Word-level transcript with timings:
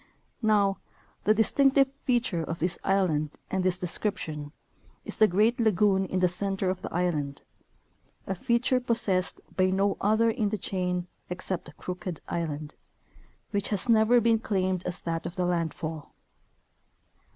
Now, 0.41 0.79
the 1.25 1.33
distinctive 1.35 1.87
feature 2.05 2.41
of 2.41 2.57
this 2.57 2.79
island 2.83 3.37
and 3.51 3.63
this 3.63 3.77
description 3.77 4.51
is 5.05 5.17
the 5.17 5.27
great 5.27 5.59
lagoon 5.59 6.05
in 6.05 6.21
the 6.21 6.27
center 6.27 6.71
of 6.71 6.81
the 6.81 6.91
island, 6.91 7.43
a 8.25 8.33
feature 8.33 8.79
possessed 8.79 9.39
by 9.55 9.67
no 9.67 9.97
other 10.01 10.31
in 10.31 10.49
the 10.49 10.57
chain 10.57 11.05
except 11.29 11.77
Crooked 11.77 12.19
island, 12.27 12.73
which 13.51 13.69
has 13.69 13.87
never 13.87 14.19
been 14.19 14.39
claimed 14.39 14.83
as 14.87 15.01
that 15.01 15.27
of 15.27 15.35
the 15.35 15.45
landfall. 15.45 16.11